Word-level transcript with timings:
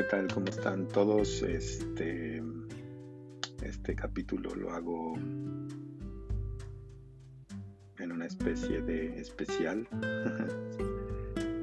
¿qué 0.00 0.06
tal? 0.06 0.32
¿Cómo 0.32 0.46
están 0.46 0.88
todos? 0.88 1.42
Este, 1.42 2.42
este 3.62 3.94
capítulo 3.94 4.54
lo 4.54 4.72
hago 4.72 5.14
en 7.98 8.10
una 8.10 8.24
especie 8.24 8.80
de 8.80 9.20
especial. 9.20 9.86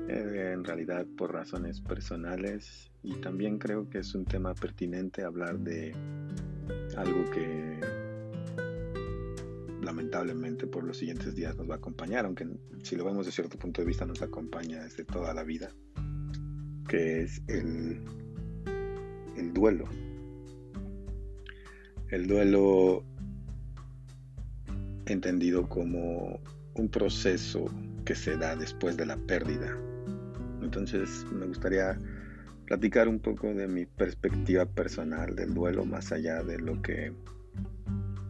Eh, 0.09 0.53
en 0.53 0.63
realidad 0.63 1.05
por 1.17 1.33
razones 1.33 1.81
personales 1.81 2.89
y 3.03 3.15
también 3.15 3.59
creo 3.59 3.89
que 3.89 3.97
es 3.97 4.15
un 4.15 4.23
tema 4.23 4.55
pertinente 4.55 5.25
hablar 5.25 5.59
de 5.59 5.93
algo 6.95 7.29
que 7.29 7.81
lamentablemente 9.81 10.65
por 10.65 10.85
los 10.85 10.97
siguientes 10.97 11.35
días 11.35 11.57
nos 11.57 11.69
va 11.69 11.73
a 11.73 11.77
acompañar, 11.77 12.23
aunque 12.23 12.47
si 12.83 12.95
lo 12.95 13.03
vemos 13.03 13.25
de 13.25 13.33
cierto 13.33 13.59
punto 13.59 13.81
de 13.81 13.87
vista 13.87 14.05
nos 14.05 14.21
acompaña 14.21 14.81
desde 14.81 15.03
toda 15.03 15.33
la 15.33 15.43
vida, 15.43 15.71
que 16.87 17.23
es 17.23 17.43
el 17.47 18.01
el 19.37 19.53
duelo. 19.53 19.85
El 22.09 22.27
duelo 22.27 23.03
entendido 25.05 25.67
como 25.67 26.39
un 26.75 26.89
proceso 26.89 27.65
que 28.05 28.15
se 28.15 28.37
da 28.37 28.55
después 28.55 28.97
de 28.97 29.05
la 29.05 29.17
pérdida. 29.17 29.77
Entonces 30.61 31.25
me 31.31 31.45
gustaría 31.45 31.99
platicar 32.65 33.07
un 33.07 33.19
poco 33.19 33.53
de 33.53 33.67
mi 33.67 33.85
perspectiva 33.85 34.65
personal 34.65 35.35
del 35.35 35.53
duelo 35.53 35.85
más 35.85 36.11
allá 36.11 36.43
de 36.43 36.59
lo 36.59 36.81
que 36.81 37.13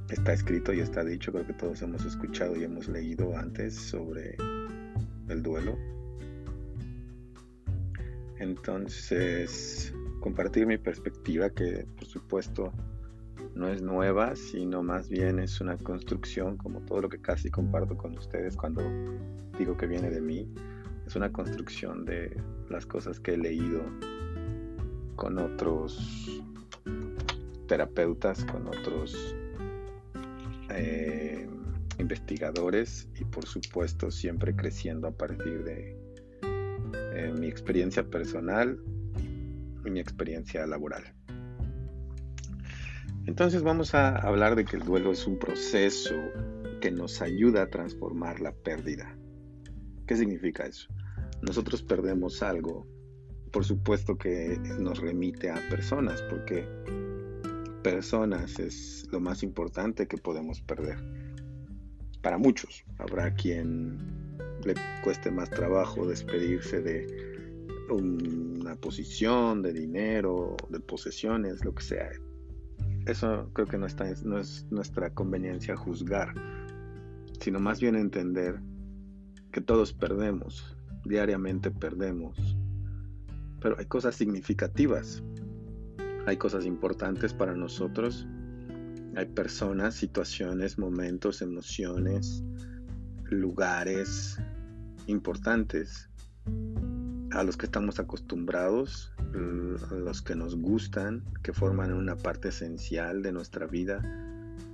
está 0.09 0.33
escrito 0.33 0.73
y 0.73 0.79
está 0.79 1.03
dicho. 1.03 1.31
Creo 1.31 1.45
que 1.45 1.53
todos 1.53 1.81
hemos 1.81 2.05
escuchado 2.05 2.55
y 2.55 2.63
hemos 2.63 2.87
leído 2.87 3.35
antes 3.35 3.75
sobre 3.75 4.35
el 5.29 5.41
duelo. 5.41 5.77
Entonces, 8.39 9.93
compartir 10.19 10.65
mi 10.65 10.77
perspectiva, 10.77 11.49
que 11.49 11.85
por 11.95 12.05
supuesto 12.05 12.73
no 13.55 13.67
es 13.67 13.81
nueva, 13.81 14.35
sino 14.35 14.83
más 14.83 15.09
bien 15.09 15.39
es 15.39 15.61
una 15.61 15.77
construcción, 15.77 16.57
como 16.57 16.81
todo 16.81 17.01
lo 17.01 17.09
que 17.09 17.19
casi 17.19 17.49
comparto 17.49 17.97
con 17.97 18.17
ustedes 18.17 18.55
cuando 18.55 18.81
digo 19.57 19.75
que 19.77 19.87
viene 19.87 20.09
de 20.09 20.21
mí, 20.21 20.47
es 21.05 21.15
una 21.15 21.31
construcción 21.31 22.05
de 22.05 22.35
las 22.69 22.85
cosas 22.85 23.19
que 23.19 23.33
he 23.33 23.37
leído 23.37 23.81
con 25.15 25.39
otros 25.39 26.43
terapeutas, 27.67 28.45
con 28.45 28.67
otros 28.67 29.35
eh, 30.69 31.47
investigadores 31.99 33.07
y 33.19 33.25
por 33.25 33.45
supuesto 33.45 34.11
siempre 34.11 34.55
creciendo 34.55 35.07
a 35.07 35.11
partir 35.11 35.63
de 35.63 35.97
eh, 37.13 37.33
mi 37.37 37.47
experiencia 37.47 38.03
personal 38.03 38.79
mi 39.89 39.99
experiencia 39.99 40.65
laboral. 40.65 41.13
Entonces 43.25 43.61
vamos 43.61 43.93
a 43.93 44.15
hablar 44.15 44.55
de 44.55 44.63
que 44.63 44.77
el 44.77 44.83
duelo 44.83 45.11
es 45.11 45.27
un 45.27 45.37
proceso 45.37 46.15
que 46.79 46.91
nos 46.91 47.21
ayuda 47.21 47.63
a 47.63 47.69
transformar 47.69 48.39
la 48.39 48.53
pérdida. 48.53 49.17
¿Qué 50.05 50.15
significa 50.15 50.65
eso? 50.65 50.87
Nosotros 51.41 51.83
perdemos 51.83 52.41
algo, 52.41 52.87
por 53.51 53.65
supuesto 53.65 54.17
que 54.17 54.57
nos 54.79 54.99
remite 54.99 55.49
a 55.49 55.55
personas, 55.69 56.21
porque 56.29 56.65
personas 57.83 58.59
es 58.59 59.07
lo 59.11 59.19
más 59.19 59.43
importante 59.43 60.07
que 60.07 60.17
podemos 60.17 60.61
perder. 60.61 60.97
Para 62.21 62.37
muchos, 62.37 62.85
habrá 62.97 63.33
quien 63.33 63.97
le 64.63 64.73
cueste 65.03 65.31
más 65.31 65.49
trabajo 65.49 66.07
despedirse 66.07 66.81
de 66.81 67.36
una 67.89 68.75
posición 68.75 69.61
de 69.61 69.73
dinero, 69.73 70.55
de 70.69 70.79
posesiones, 70.79 71.63
lo 71.63 71.73
que 71.73 71.83
sea. 71.83 72.09
Eso 73.05 73.49
creo 73.53 73.67
que 73.67 73.77
no, 73.77 73.85
está, 73.85 74.05
no 74.23 74.37
es 74.37 74.65
nuestra 74.69 75.13
conveniencia 75.13 75.75
juzgar, 75.75 76.33
sino 77.39 77.59
más 77.59 77.79
bien 77.79 77.95
entender 77.95 78.59
que 79.51 79.61
todos 79.61 79.93
perdemos, 79.93 80.75
diariamente 81.05 81.71
perdemos, 81.71 82.57
pero 83.61 83.77
hay 83.79 83.85
cosas 83.85 84.15
significativas, 84.15 85.23
hay 86.25 86.37
cosas 86.37 86.65
importantes 86.65 87.33
para 87.33 87.55
nosotros, 87.55 88.27
hay 89.15 89.25
personas, 89.25 89.95
situaciones, 89.95 90.77
momentos, 90.77 91.41
emociones, 91.41 92.43
lugares 93.29 94.37
importantes 95.07 96.09
a 97.31 97.43
los 97.43 97.57
que 97.57 97.65
estamos 97.65 97.99
acostumbrados, 97.99 99.11
a 99.91 99.95
los 99.95 100.21
que 100.21 100.35
nos 100.35 100.55
gustan, 100.55 101.23
que 101.43 101.53
forman 101.53 101.93
una 101.93 102.15
parte 102.15 102.49
esencial 102.49 103.21
de 103.21 103.31
nuestra 103.31 103.67
vida, 103.67 104.01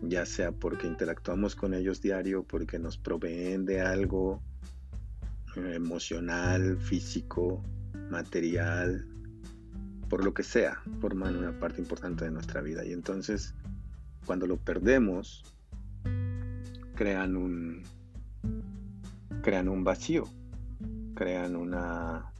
ya 0.02 0.26
sea 0.26 0.52
porque 0.52 0.88
interactuamos 0.88 1.56
con 1.56 1.74
ellos 1.74 2.02
diario, 2.02 2.44
porque 2.44 2.80
nos 2.80 2.98
proveen 2.98 3.66
de 3.66 3.82
algo 3.82 4.42
eh, 5.56 5.76
emocional, 5.76 6.78
físico, 6.78 7.64
material, 8.10 9.08
por 10.10 10.24
lo 10.24 10.34
que 10.34 10.44
sea, 10.44 10.80
forman 11.00 11.36
una 11.38 11.58
parte 11.60 11.82
importante 11.82 12.26
de 12.26 12.32
nuestra 12.32 12.62
vida. 12.62 12.86
Y 12.86 12.92
entonces, 12.92 13.56
cuando 14.26 14.46
lo 14.46 14.58
perdemos, 14.58 15.44
crean 16.96 17.36
un, 17.36 17.82
crean 19.42 19.68
un 19.70 19.84
vacío, 19.84 20.26
crean 21.16 21.56
una 21.56 22.33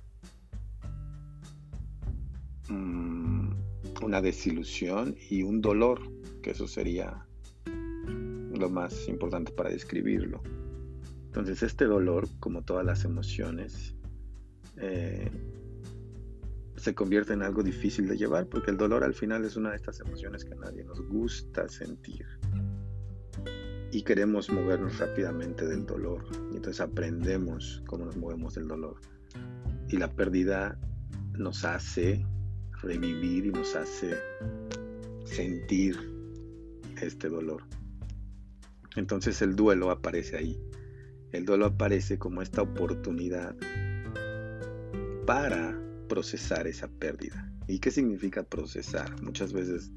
Mm, 2.74 3.54
una 4.02 4.22
desilusión 4.22 5.16
y 5.30 5.44
un 5.44 5.62
dolor, 5.62 6.02
que 6.42 6.52
eso 6.52 6.68
sería 6.68 7.26
lo 8.54 8.70
más 8.70 9.08
importante 9.08 9.52
para 9.52 9.70
describirlo. 9.70 10.42
Entonces 11.26 11.64
este 11.64 11.86
dolor, 11.86 12.28
como 12.40 12.64
todas 12.64 12.86
las 12.86 13.06
emociones, 13.06 13.96
eh, 14.78 15.30
se 16.76 16.94
convierte 16.94 17.34
en 17.34 17.44
algo 17.44 17.64
difícil 17.64 18.08
de 18.08 18.18
llevar, 18.18 18.48
porque 18.48 18.72
el 18.72 18.78
dolor 18.78 19.04
al 19.04 19.14
final 19.14 19.46
es 19.46 19.56
una 19.56 19.70
de 19.70 19.78
estas 19.78 20.00
emociones 20.02 20.44
que 20.44 20.54
a 20.54 20.58
nadie 20.58 20.84
nos 20.84 21.02
gusta 21.08 21.70
sentir. 21.70 22.26
Y 23.92 24.02
queremos 24.02 24.52
movernos 24.52 24.98
rápidamente 24.98 25.66
del 25.66 25.86
dolor. 25.86 26.26
Entonces 26.54 26.82
aprendemos 26.82 27.84
cómo 27.88 28.06
nos 28.06 28.18
movemos 28.18 28.56
del 28.56 28.68
dolor. 28.68 29.00
Y 29.90 29.98
la 29.98 30.10
pérdida 30.10 30.78
nos 31.38 31.64
hace 31.64 32.26
revivir 32.84 33.48
y 33.48 33.52
nos 33.52 33.76
hace 33.76 34.16
sentir 35.26 35.98
este 37.02 37.30
dolor. 37.30 37.64
Entonces 38.96 39.42
el 39.42 39.56
duelo 39.56 39.90
aparece 39.90 40.38
ahí. 40.38 40.60
El 41.32 41.46
duelo 41.46 41.66
aparece 41.66 42.20
como 42.20 42.42
esta 42.42 42.62
oportunidad 42.62 43.56
para 45.26 45.80
procesar 46.08 46.68
esa 46.68 46.88
pérdida. 46.88 47.52
¿Y 47.68 47.80
qué 47.80 47.90
significa 47.90 48.44
procesar? 48.44 49.20
Muchas 49.24 49.54
veces, 49.54 49.92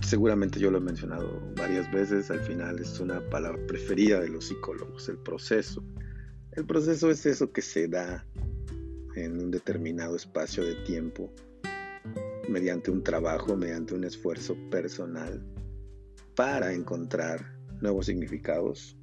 seguramente 0.00 0.60
yo 0.60 0.70
lo 0.70 0.78
he 0.78 0.80
mencionado 0.80 1.42
varias 1.56 1.90
veces, 1.92 2.30
al 2.30 2.40
final 2.40 2.78
es 2.78 2.98
una 3.00 3.20
palabra 3.28 3.60
preferida 3.66 4.20
de 4.20 4.28
los 4.28 4.46
psicólogos, 4.46 5.08
el 5.08 5.18
proceso. 5.18 5.84
El 6.52 6.64
proceso 6.64 7.10
es 7.10 7.26
eso 7.26 7.52
que 7.52 7.60
se 7.60 7.88
da 7.88 8.24
en 9.24 9.40
un 9.40 9.50
determinado 9.50 10.16
espacio 10.16 10.64
de 10.64 10.74
tiempo 10.84 11.32
mediante 12.48 12.90
un 12.90 13.02
trabajo, 13.02 13.56
mediante 13.56 13.94
un 13.94 14.04
esfuerzo 14.04 14.56
personal 14.70 15.44
para 16.34 16.72
encontrar 16.72 17.58
nuevos 17.80 18.06
significados, 18.06 18.96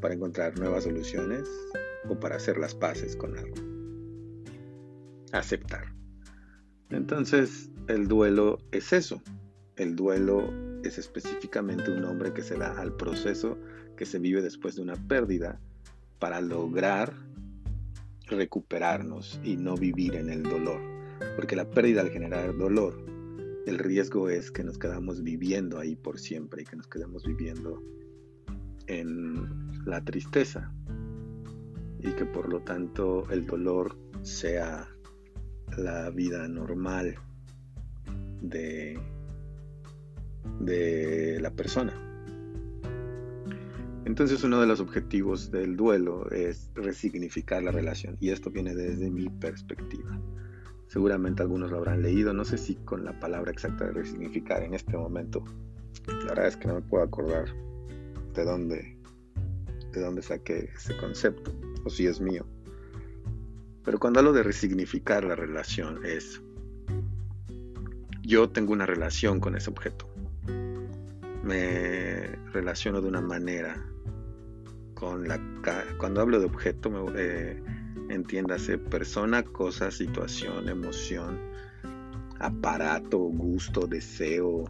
para 0.00 0.14
encontrar 0.14 0.58
nuevas 0.58 0.84
soluciones 0.84 1.48
o 2.08 2.18
para 2.18 2.36
hacer 2.36 2.58
las 2.58 2.74
paces 2.74 3.16
con 3.16 3.36
algo. 3.36 3.56
Aceptar. 5.32 5.92
Entonces, 6.90 7.70
el 7.88 8.08
duelo 8.08 8.58
es 8.70 8.92
eso. 8.92 9.20
El 9.76 9.96
duelo 9.96 10.52
es 10.84 10.98
específicamente 10.98 11.90
un 11.90 12.02
nombre 12.02 12.32
que 12.32 12.42
se 12.42 12.56
da 12.56 12.78
al 12.80 12.96
proceso 12.96 13.58
que 13.96 14.06
se 14.06 14.18
vive 14.18 14.40
después 14.42 14.76
de 14.76 14.82
una 14.82 14.96
pérdida 15.08 15.60
para 16.18 16.40
lograr 16.40 17.14
recuperarnos 18.26 19.40
y 19.44 19.56
no 19.56 19.76
vivir 19.76 20.16
en 20.16 20.30
el 20.30 20.42
dolor 20.42 20.96
porque 21.36 21.56
la 21.56 21.68
pérdida 21.68 22.00
al 22.00 22.10
generar 22.10 22.56
dolor, 22.56 23.04
el 23.66 23.78
riesgo 23.78 24.28
es 24.28 24.50
que 24.50 24.64
nos 24.64 24.78
quedamos 24.78 25.22
viviendo 25.22 25.78
ahí 25.78 25.96
por 25.96 26.18
siempre 26.18 26.62
y 26.62 26.64
que 26.64 26.76
nos 26.76 26.86
quedemos 26.88 27.24
viviendo 27.24 27.82
en 28.86 29.84
la 29.84 30.02
tristeza 30.04 30.72
y 31.98 32.12
que 32.12 32.24
por 32.24 32.48
lo 32.48 32.60
tanto 32.60 33.28
el 33.30 33.46
dolor 33.46 33.98
sea 34.22 34.88
la 35.76 36.10
vida 36.10 36.46
normal 36.48 37.16
de, 38.40 38.98
de 40.60 41.38
la 41.40 41.50
persona. 41.50 42.05
Entonces 44.06 44.42
uno 44.44 44.60
de 44.60 44.66
los 44.66 44.80
objetivos 44.80 45.50
del 45.50 45.76
duelo 45.76 46.30
es 46.30 46.70
resignificar 46.74 47.62
la 47.62 47.72
relación 47.72 48.16
y 48.20 48.30
esto 48.30 48.50
viene 48.50 48.74
desde 48.74 49.10
mi 49.10 49.28
perspectiva 49.28 50.18
Seguramente 50.88 51.42
algunos 51.42 51.70
lo 51.70 51.78
habrán 51.78 52.02
leído, 52.02 52.32
no 52.32 52.44
sé 52.44 52.58
si 52.58 52.76
con 52.76 53.04
la 53.04 53.18
palabra 53.18 53.50
exacta 53.50 53.86
de 53.86 53.92
resignificar 53.92 54.62
en 54.62 54.74
este 54.74 54.96
momento. 54.96 55.42
La 56.06 56.28
verdad 56.28 56.46
es 56.46 56.56
que 56.56 56.68
no 56.68 56.74
me 56.74 56.82
puedo 56.82 57.02
acordar 57.02 57.46
de 58.34 58.44
dónde, 58.44 58.96
de 59.92 60.00
dónde 60.00 60.22
saqué 60.22 60.70
ese 60.74 60.96
concepto, 60.96 61.52
o 61.84 61.90
si 61.90 62.06
es 62.06 62.20
mío. 62.20 62.46
Pero 63.84 63.98
cuando 63.98 64.20
hablo 64.20 64.32
de 64.32 64.44
resignificar 64.44 65.24
la 65.24 65.34
relación 65.34 66.04
es, 66.04 66.40
yo 68.22 68.48
tengo 68.50 68.72
una 68.72 68.86
relación 68.86 69.40
con 69.40 69.56
ese 69.56 69.70
objeto. 69.70 70.08
Me 71.42 72.26
relaciono 72.52 73.00
de 73.00 73.08
una 73.08 73.20
manera 73.20 73.84
con 74.96 75.28
la... 75.28 75.38
Cuando 75.98 76.22
hablo 76.22 76.40
de 76.40 76.46
objeto, 76.46 76.90
eh, 77.16 77.62
entiéndase 78.08 78.78
persona, 78.78 79.42
cosa, 79.44 79.90
situación, 79.90 80.68
emoción, 80.68 81.38
aparato, 82.40 83.18
gusto, 83.18 83.86
deseo, 83.86 84.64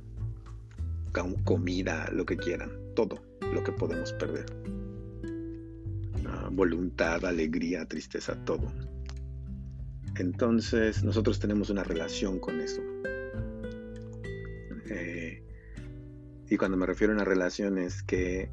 comida, 1.45 2.11
lo 2.13 2.27
que 2.27 2.37
quieran, 2.37 2.71
todo 2.95 3.23
lo 3.41 3.63
que 3.63 3.73
podemos 3.73 4.13
perder. 4.15 4.47
Ah, 6.27 6.49
voluntad, 6.53 7.25
alegría, 7.25 7.87
tristeza, 7.87 8.35
todo. 8.45 8.73
Entonces 10.19 11.05
nosotros 11.05 11.39
tenemos 11.39 11.71
una 11.71 11.85
relación 11.85 12.41
con 12.41 12.61
eso. 12.61 12.83
Eh, 14.91 15.43
y 16.51 16.57
cuando 16.57 16.77
me 16.77 16.87
refiero 16.87 17.13
a 17.13 17.17
una 17.17 17.25
relación 17.25 17.79
es 17.79 18.03
que 18.03 18.51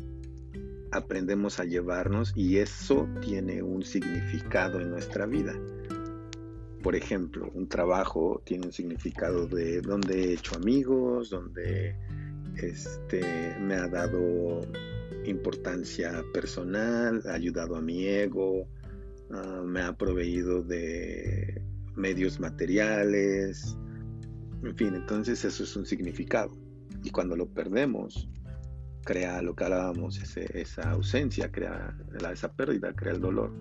aprendemos 0.94 1.60
a 1.60 1.66
llevarnos 1.66 2.34
y 2.36 2.58
eso 2.58 3.08
tiene 3.22 3.62
un 3.62 3.84
significado 3.84 4.80
en 4.80 4.92
nuestra 4.92 5.26
vida. 5.26 5.54
Por 6.82 6.96
ejemplo, 6.96 7.50
un 7.54 7.68
trabajo 7.68 8.42
tiene 8.46 8.68
un 8.68 8.74
significado 8.74 9.48
de 9.48 9.82
donde 9.82 10.22
he 10.22 10.34
hecho 10.34 10.56
amigos, 10.56 11.30
donde 11.30 11.96
este, 12.58 13.56
me 13.60 13.76
ha 13.76 13.88
dado 13.88 14.62
importancia 15.26 16.24
personal, 16.34 17.22
ha 17.26 17.34
ayudado 17.34 17.76
a 17.76 17.82
mi 17.82 18.06
ego, 18.06 18.68
ah, 19.32 19.62
me 19.66 19.82
ha 19.82 19.94
proveído 19.94 20.62
de 20.62 21.62
medios 21.96 22.40
materiales, 22.40 23.78
en 24.64 24.76
fin, 24.76 24.96
entonces 24.96 25.44
eso 25.46 25.64
es 25.64 25.76
un 25.76 25.86
significado. 25.86 26.52
Y 27.04 27.10
cuando 27.10 27.36
lo 27.36 27.48
perdemos, 27.48 28.30
crea 29.04 29.42
lo 29.42 29.56
que 29.56 29.66
hablábamos, 29.66 30.20
esa 30.38 30.92
ausencia, 30.92 31.52
crea 31.52 31.98
esa 32.32 32.54
pérdida, 32.54 32.94
crea 32.94 33.14
el 33.14 33.22
dolor. 33.22 33.54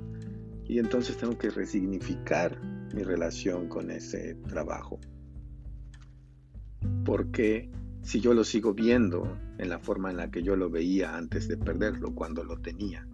Y 0.67 0.79
entonces 0.79 1.17
tengo 1.17 1.37
que 1.37 1.51
resignificar 1.51 2.59
mi 2.95 3.03
relación 3.03 3.69
con 3.69 3.91
ese 3.91 4.37
trabajo. 4.49 5.01
Porque 7.05 7.71
si 8.03 8.21
yo 8.21 8.35
lo 8.35 8.45
sigo 8.45 8.75
viendo 8.75 9.39
en 9.59 9.69
la 9.69 9.79
forma 9.79 10.11
en 10.11 10.17
la 10.17 10.31
que 10.31 10.43
yo 10.43 10.57
lo 10.57 10.71
veía 10.71 11.17
antes 11.17 11.49
de 11.49 11.57
perderlo, 11.57 12.15
cuando 12.15 12.45
lo 12.45 12.59
tenía, 12.59 13.07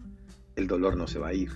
el 0.57 0.67
dolor 0.67 0.97
no 0.97 1.07
se 1.07 1.19
va 1.19 1.29
a 1.29 1.35
ir. 1.35 1.51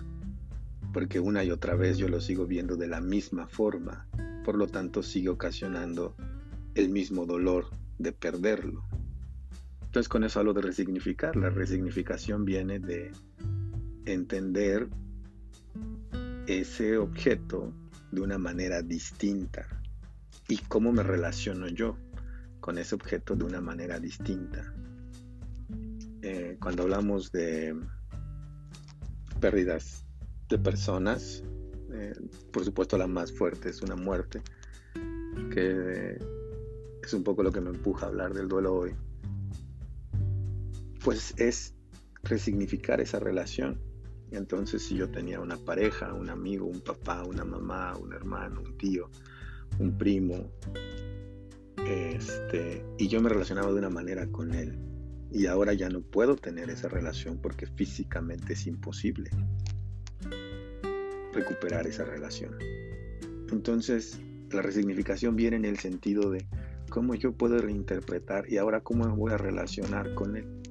Porque 0.92 1.20
una 1.20 1.44
y 1.44 1.50
otra 1.50 1.74
vez 1.74 1.98
yo 1.98 2.08
lo 2.08 2.20
sigo 2.20 2.46
viendo 2.46 2.76
de 2.76 2.88
la 2.88 3.00
misma 3.00 3.46
forma. 3.46 4.06
Por 4.44 4.56
lo 4.56 4.66
tanto, 4.66 5.02
sigue 5.02 5.28
ocasionando 5.28 6.14
el 6.74 6.88
mismo 6.88 7.26
dolor 7.26 7.66
de 7.98 8.12
perderlo. 8.12 8.84
Entonces 9.92 10.08
con 10.08 10.24
eso 10.24 10.40
hablo 10.40 10.54
de 10.54 10.62
resignificar. 10.62 11.36
La 11.36 11.50
resignificación 11.50 12.46
viene 12.46 12.78
de 12.78 13.12
entender 14.06 14.88
ese 16.46 16.96
objeto 16.96 17.74
de 18.10 18.22
una 18.22 18.38
manera 18.38 18.80
distinta 18.80 19.68
y 20.48 20.56
cómo 20.56 20.92
me 20.92 21.02
relaciono 21.02 21.68
yo 21.68 21.98
con 22.60 22.78
ese 22.78 22.94
objeto 22.94 23.36
de 23.36 23.44
una 23.44 23.60
manera 23.60 24.00
distinta. 24.00 24.72
Eh, 26.22 26.56
cuando 26.58 26.84
hablamos 26.84 27.30
de 27.30 27.78
pérdidas 29.40 30.06
de 30.48 30.56
personas, 30.56 31.44
eh, 31.92 32.14
por 32.50 32.64
supuesto 32.64 32.96
la 32.96 33.08
más 33.08 33.30
fuerte 33.30 33.68
es 33.68 33.82
una 33.82 33.96
muerte, 33.96 34.40
que 35.50 36.18
es 37.04 37.12
un 37.12 37.22
poco 37.22 37.42
lo 37.42 37.52
que 37.52 37.60
me 37.60 37.68
empuja 37.68 38.06
a 38.06 38.08
hablar 38.08 38.32
del 38.32 38.48
duelo 38.48 38.72
hoy 38.72 38.96
pues 41.04 41.34
es 41.38 41.74
resignificar 42.22 43.00
esa 43.00 43.18
relación. 43.18 43.80
Entonces, 44.30 44.82
si 44.82 44.96
yo 44.96 45.10
tenía 45.10 45.40
una 45.40 45.56
pareja, 45.56 46.14
un 46.14 46.30
amigo, 46.30 46.66
un 46.66 46.80
papá, 46.80 47.24
una 47.24 47.44
mamá, 47.44 47.96
un 47.96 48.12
hermano, 48.12 48.62
un 48.62 48.78
tío, 48.78 49.10
un 49.78 49.98
primo, 49.98 50.50
este, 51.86 52.84
y 52.98 53.08
yo 53.08 53.20
me 53.20 53.28
relacionaba 53.28 53.70
de 53.72 53.78
una 53.78 53.90
manera 53.90 54.26
con 54.28 54.54
él, 54.54 54.78
y 55.30 55.46
ahora 55.46 55.72
ya 55.74 55.88
no 55.88 56.00
puedo 56.00 56.36
tener 56.36 56.70
esa 56.70 56.88
relación 56.88 57.38
porque 57.38 57.66
físicamente 57.66 58.52
es 58.52 58.66
imposible 58.66 59.30
recuperar 61.32 61.86
esa 61.86 62.04
relación. 62.04 62.56
Entonces, 63.50 64.20
la 64.50 64.62
resignificación 64.62 65.34
viene 65.34 65.56
en 65.56 65.64
el 65.64 65.78
sentido 65.78 66.30
de 66.30 66.46
cómo 66.90 67.14
yo 67.14 67.32
puedo 67.32 67.58
reinterpretar 67.58 68.50
y 68.50 68.58
ahora 68.58 68.82
cómo 68.82 69.06
me 69.06 69.14
voy 69.14 69.32
a 69.32 69.38
relacionar 69.38 70.14
con 70.14 70.36
él. 70.36 70.61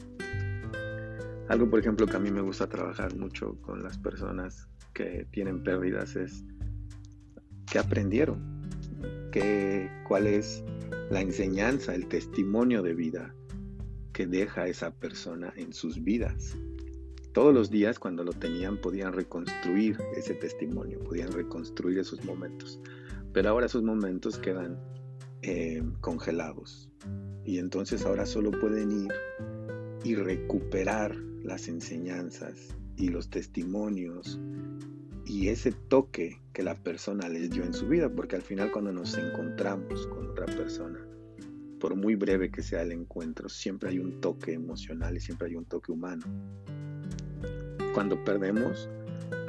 Algo, 1.52 1.70
por 1.70 1.80
ejemplo, 1.80 2.06
que 2.08 2.16
a 2.16 2.20
mí 2.20 2.32
me 2.32 2.40
gusta 2.40 2.70
trabajar 2.70 3.14
mucho 3.18 3.58
con 3.60 3.84
las 3.84 3.98
personas 3.98 4.70
que 4.94 5.28
tienen 5.32 5.62
pérdidas 5.62 6.16
es 6.16 6.46
que 7.70 7.78
aprendieron, 7.78 8.40
que, 9.34 9.92
cuál 10.08 10.28
es 10.28 10.64
la 11.10 11.20
enseñanza, 11.20 11.94
el 11.94 12.08
testimonio 12.08 12.82
de 12.82 12.94
vida 12.94 13.36
que 14.14 14.28
deja 14.28 14.70
esa 14.70 14.92
persona 14.92 15.52
en 15.58 15.74
sus 15.74 16.02
vidas. 16.02 16.56
Todos 17.34 17.54
los 17.54 17.70
días 17.70 18.00
cuando 18.00 18.24
lo 18.24 18.32
tenían 18.32 18.78
podían 18.78 19.12
reconstruir 19.12 19.98
ese 20.16 20.36
testimonio, 20.36 21.00
podían 21.00 21.34
reconstruir 21.34 22.00
esos 22.00 22.24
momentos, 22.24 22.80
pero 23.34 23.50
ahora 23.50 23.66
esos 23.66 23.84
momentos 23.84 24.38
quedan 24.38 24.80
eh, 25.42 25.84
congelados 26.00 26.90
y 27.44 27.58
entonces 27.58 28.06
ahora 28.06 28.26
solo 28.26 28.52
pueden 28.52 28.90
ir 28.90 29.12
y 30.06 30.16
recuperar 30.16 31.14
las 31.44 31.68
enseñanzas 31.68 32.76
y 32.98 33.10
los 33.10 33.30
testimonios 33.30 34.40
y 35.26 35.50
ese 35.50 35.72
toque 35.72 36.42
que 36.54 36.64
la 36.64 36.76
persona 36.76 37.30
les 37.30 37.50
dio 37.50 37.64
en 37.64 37.74
su 37.74 37.88
vida, 37.88 38.10
porque 38.10 38.36
al 38.36 38.42
final 38.42 38.72
cuando 38.72 38.92
nos 38.92 39.18
encontramos 39.18 40.08
con 40.08 40.30
otra 40.30 40.46
persona, 40.46 41.00
por 41.80 41.96
muy 41.96 42.16
breve 42.16 42.52
que 42.52 42.62
sea 42.62 42.82
el 42.82 42.92
encuentro, 42.92 43.50
siempre 43.50 43.90
hay 43.90 44.00
un 44.00 44.20
toque 44.20 44.54
emocional 44.54 45.16
y 45.16 45.20
siempre 45.20 45.48
hay 45.48 45.56
un 45.56 45.66
toque 45.66 45.92
humano. 45.92 46.24
Cuando 47.94 48.24
perdemos, 48.24 48.90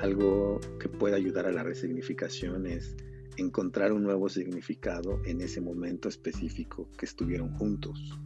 algo 0.01 0.61
que 0.81 0.89
puede 0.89 1.17
ayudar 1.17 1.47
a 1.47 1.53
la 1.53 1.63
resignificación 1.63 2.67
es 2.67 2.97
encontrar 3.37 3.93
un 3.93 4.03
nuevo 4.03 4.29
significado 4.29 5.21
en 5.25 5.41
ese 5.41 5.61
momento 5.61 6.09
específico 6.09 6.89
que 6.99 7.07
estuvieron 7.07 7.53
juntos. 7.55 8.19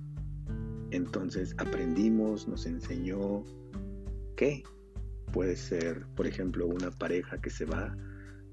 Entonces 0.97 1.55
aprendimos, 1.59 2.49
nos 2.49 2.65
enseñó 2.65 3.45
qué. 4.35 4.65
Puede 5.31 5.55
ser, 5.55 6.07
por 6.17 6.27
ejemplo, 6.27 6.67
una 6.67 6.91
pareja 6.91 7.39
que 7.39 7.51
se 7.51 7.67
va, 7.67 7.95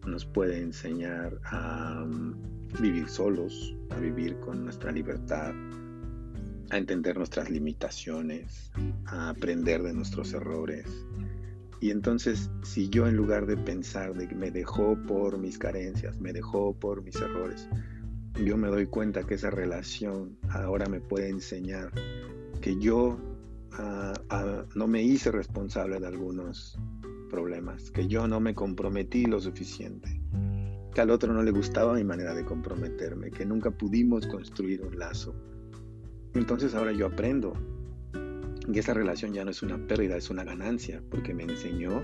nos 0.05 0.25
puede 0.25 0.59
enseñar 0.59 1.39
a 1.45 2.03
mm, 2.05 2.81
vivir 2.81 3.07
solos, 3.07 3.73
a 3.91 4.00
vivir 4.00 4.38
con 4.41 4.65
nuestra 4.65 4.91
libertad, 4.91 5.53
a 6.69 6.77
entender 6.77 7.17
nuestras 7.17 7.50
limitaciones, 7.50 8.73
a 9.05 9.29
aprender 9.29 9.81
de 9.81 9.93
nuestros 9.93 10.33
errores. 10.33 10.85
Y 11.79 11.91
entonces, 11.91 12.50
si 12.63 12.89
yo 12.89 13.07
en 13.07 13.15
lugar 13.15 13.45
de 13.45 13.55
pensar 13.55 14.13
de 14.15 14.27
que 14.27 14.35
me 14.35 14.51
dejó 14.51 14.97
por 15.07 15.38
mis 15.38 15.57
carencias, 15.57 16.19
me 16.19 16.33
dejó 16.33 16.77
por 16.77 17.03
mis 17.03 17.15
errores, 17.15 17.69
yo 18.41 18.57
me 18.57 18.67
doy 18.67 18.87
cuenta 18.87 19.23
que 19.23 19.35
esa 19.35 19.49
relación 19.49 20.37
ahora 20.49 20.87
me 20.87 20.99
puede 20.99 21.29
enseñar 21.29 21.91
que 22.61 22.77
yo 22.79 23.19
ah, 23.73 24.13
ah, 24.29 24.65
no 24.75 24.87
me 24.87 25.03
hice 25.03 25.31
responsable 25.31 25.99
de 25.99 26.07
algunos 26.07 26.79
problemas, 27.29 27.91
que 27.91 28.07
yo 28.07 28.27
no 28.27 28.39
me 28.39 28.53
comprometí 28.53 29.25
lo 29.25 29.39
suficiente, 29.39 30.21
que 30.93 31.01
al 31.01 31.09
otro 31.09 31.33
no 31.33 31.43
le 31.43 31.51
gustaba 31.51 31.93
mi 31.93 32.03
manera 32.03 32.33
de 32.33 32.45
comprometerme, 32.45 33.31
que 33.31 33.45
nunca 33.45 33.71
pudimos 33.71 34.27
construir 34.27 34.81
un 34.81 34.97
lazo. 34.97 35.35
Entonces 36.33 36.73
ahora 36.75 36.91
yo 36.91 37.07
aprendo 37.07 37.53
y 38.71 38.79
esa 38.79 38.93
relación 38.93 39.33
ya 39.33 39.43
no 39.43 39.51
es 39.51 39.61
una 39.61 39.77
pérdida, 39.87 40.15
es 40.15 40.29
una 40.29 40.43
ganancia, 40.43 41.01
porque 41.09 41.33
me 41.33 41.43
enseñó 41.43 42.01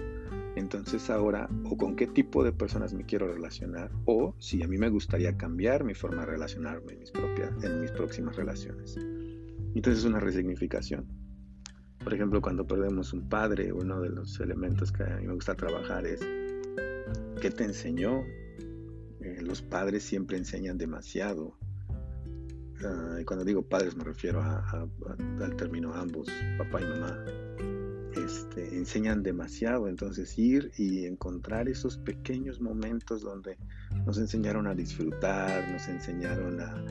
entonces 0.59 1.09
ahora, 1.09 1.49
o 1.65 1.75
con 1.77 1.95
qué 1.95 2.07
tipo 2.07 2.43
de 2.43 2.51
personas 2.51 2.93
me 2.93 3.05
quiero 3.05 3.33
relacionar, 3.33 3.91
o 4.05 4.35
si 4.39 4.61
a 4.61 4.67
mí 4.67 4.77
me 4.77 4.89
gustaría 4.89 5.35
cambiar 5.37 5.83
mi 5.83 5.93
forma 5.93 6.21
de 6.25 6.31
relacionarme 6.31 6.93
en 6.93 6.99
mis, 6.99 7.11
propias, 7.11 7.63
en 7.63 7.85
próximas 7.95 8.35
relaciones. 8.35 8.97
Entonces 9.75 10.03
es 10.03 10.05
una 10.05 10.19
resignificación. 10.19 11.05
Por 12.03 12.13
ejemplo, 12.13 12.41
cuando 12.41 12.65
perdemos 12.65 13.13
un 13.13 13.27
padre, 13.27 13.73
uno 13.73 14.01
de 14.01 14.09
los 14.09 14.39
elementos 14.39 14.91
que 14.91 15.03
a 15.03 15.17
mí 15.17 15.27
me 15.27 15.33
gusta 15.33 15.55
trabajar 15.55 16.05
es 16.05 16.21
qué 17.41 17.49
te 17.51 17.63
enseñó 17.63 18.23
Eh, 19.21 19.41
los 19.41 19.61
padres 19.61 20.03
siempre 20.03 20.37
enseñan 20.37 20.77
demasiado. 20.77 21.57
Ah, 22.83 23.17
y 23.19 23.25
cuando 23.25 23.43
digo 23.43 23.61
padres 23.61 23.95
me 23.95 24.03
refiero 24.05 24.41
al 24.41 25.55
término 25.57 25.93
ambos, 25.93 26.29
papá 26.57 26.81
y 26.81 26.85
mamá. 26.85 27.25
Este, 28.15 28.75
enseñan 28.75 29.21
demasiado, 29.21 29.87
entonces 29.87 30.37
ir 30.37 30.71
y 30.77 31.05
encontrar 31.05 31.69
esos 31.69 31.97
pequeños 31.97 32.59
momentos 32.59 33.21
donde 33.21 33.57
nos 34.05 34.17
enseñaron 34.17 34.65
a 34.65 34.73
disfrutar, 34.73 35.69
nos 35.71 35.87
enseñaron 35.87 36.59
a, 36.59 36.83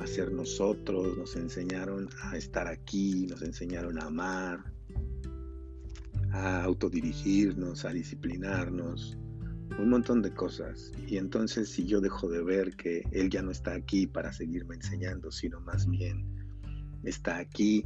a 0.00 0.06
ser 0.06 0.32
nosotros, 0.32 1.16
nos 1.18 1.36
enseñaron 1.36 2.08
a 2.22 2.36
estar 2.36 2.66
aquí, 2.66 3.26
nos 3.28 3.42
enseñaron 3.42 4.00
a 4.00 4.06
amar, 4.06 4.64
a 6.32 6.64
autodirigirnos, 6.64 7.84
a 7.84 7.92
disciplinarnos, 7.92 9.18
un 9.78 9.90
montón 9.90 10.22
de 10.22 10.32
cosas. 10.32 10.92
Y 11.06 11.18
entonces 11.18 11.68
si 11.68 11.84
yo 11.84 12.00
dejo 12.00 12.28
de 12.28 12.42
ver 12.42 12.76
que 12.76 13.02
Él 13.12 13.28
ya 13.28 13.42
no 13.42 13.50
está 13.50 13.74
aquí 13.74 14.06
para 14.06 14.32
seguirme 14.32 14.76
enseñando, 14.76 15.30
sino 15.30 15.60
más 15.60 15.86
bien 15.88 16.41
está 17.04 17.38
aquí 17.38 17.84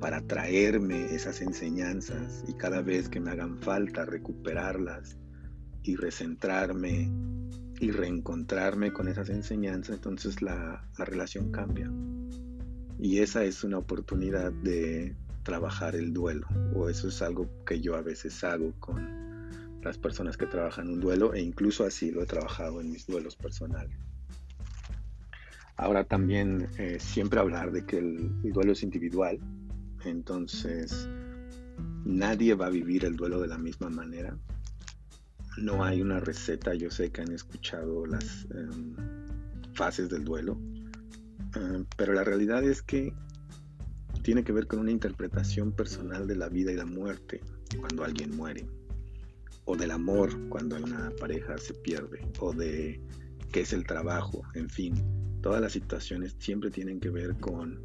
para 0.00 0.20
traerme 0.22 1.14
esas 1.14 1.40
enseñanzas 1.42 2.44
y 2.48 2.54
cada 2.54 2.82
vez 2.82 3.08
que 3.08 3.20
me 3.20 3.30
hagan 3.30 3.58
falta 3.58 4.04
recuperarlas 4.04 5.18
y 5.82 5.96
recentrarme 5.96 7.10
y 7.80 7.90
reencontrarme 7.90 8.92
con 8.92 9.08
esas 9.08 9.30
enseñanzas, 9.30 9.96
entonces 9.96 10.42
la, 10.42 10.86
la 10.98 11.04
relación 11.04 11.50
cambia. 11.50 11.90
Y 12.98 13.18
esa 13.18 13.44
es 13.44 13.64
una 13.64 13.78
oportunidad 13.78 14.52
de 14.52 15.16
trabajar 15.42 15.96
el 15.96 16.12
duelo, 16.12 16.46
o 16.74 16.88
eso 16.90 17.08
es 17.08 17.22
algo 17.22 17.48
que 17.64 17.80
yo 17.80 17.96
a 17.96 18.02
veces 18.02 18.44
hago 18.44 18.72
con 18.78 19.40
las 19.82 19.96
personas 19.96 20.36
que 20.36 20.44
trabajan 20.44 20.88
un 20.88 21.00
duelo, 21.00 21.32
e 21.32 21.40
incluso 21.40 21.84
así 21.84 22.10
lo 22.10 22.22
he 22.22 22.26
trabajado 22.26 22.82
en 22.82 22.90
mis 22.90 23.06
duelos 23.06 23.36
personales. 23.36 23.96
Ahora 25.76 26.04
también 26.04 26.68
eh, 26.78 26.98
siempre 27.00 27.40
hablar 27.40 27.72
de 27.72 27.84
que 27.86 27.98
el, 27.98 28.30
el 28.44 28.52
duelo 28.52 28.72
es 28.72 28.82
individual, 28.82 29.38
entonces 30.04 31.08
nadie 32.04 32.54
va 32.54 32.66
a 32.66 32.70
vivir 32.70 33.04
el 33.04 33.16
duelo 33.16 33.40
de 33.40 33.48
la 33.48 33.58
misma 33.58 33.90
manera. 33.90 34.36
No 35.58 35.84
hay 35.84 36.00
una 36.00 36.20
receta, 36.20 36.74
yo 36.74 36.90
sé 36.90 37.10
que 37.10 37.22
han 37.22 37.32
escuchado 37.32 38.06
las 38.06 38.46
em, 38.54 38.94
fases 39.74 40.08
del 40.08 40.24
duelo, 40.24 40.58
em, 41.54 41.84
pero 41.96 42.12
la 42.12 42.24
realidad 42.24 42.64
es 42.64 42.82
que 42.82 43.12
tiene 44.22 44.44
que 44.44 44.52
ver 44.52 44.66
con 44.66 44.80
una 44.80 44.90
interpretación 44.90 45.72
personal 45.72 46.26
de 46.26 46.36
la 46.36 46.48
vida 46.48 46.72
y 46.72 46.76
la 46.76 46.86
muerte 46.86 47.40
cuando 47.78 48.04
alguien 48.04 48.36
muere, 48.36 48.66
o 49.64 49.76
del 49.76 49.90
amor 49.90 50.48
cuando 50.48 50.76
una 50.76 51.10
pareja 51.18 51.58
se 51.58 51.74
pierde, 51.74 52.26
o 52.38 52.52
de 52.52 53.00
qué 53.52 53.60
es 53.60 53.72
el 53.72 53.86
trabajo, 53.86 54.42
en 54.54 54.68
fin, 54.68 54.94
todas 55.42 55.60
las 55.60 55.72
situaciones 55.72 56.36
siempre 56.38 56.70
tienen 56.70 57.00
que 57.00 57.10
ver 57.10 57.36
con 57.36 57.80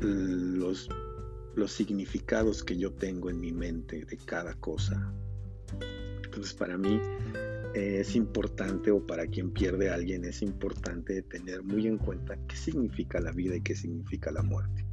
los, 0.00 0.88
los 1.54 1.72
significados 1.72 2.62
que 2.62 2.76
yo 2.76 2.92
tengo 2.92 3.30
en 3.30 3.40
mi 3.40 3.52
mente 3.52 4.04
de 4.04 4.16
cada 4.16 4.54
cosa. 4.54 5.12
Entonces 6.24 6.54
para 6.54 6.78
mí 6.78 7.00
es 7.74 8.16
importante 8.16 8.90
o 8.90 9.06
para 9.06 9.26
quien 9.26 9.50
pierde 9.50 9.90
a 9.90 9.94
alguien 9.94 10.24
es 10.24 10.42
importante 10.42 11.22
tener 11.22 11.62
muy 11.62 11.86
en 11.86 11.98
cuenta 11.98 12.36
qué 12.46 12.56
significa 12.56 13.20
la 13.20 13.32
vida 13.32 13.56
y 13.56 13.60
qué 13.60 13.74
significa 13.74 14.30
la 14.30 14.42
muerte. 14.42 14.87